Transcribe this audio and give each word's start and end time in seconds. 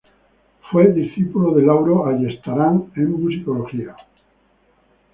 Fue 0.71 0.91
discípulo 0.93 1.53
de 1.53 1.61
Lauro 1.61 2.07
Ayestarán 2.07 2.91
en 2.95 3.11
musicología. 3.21 3.95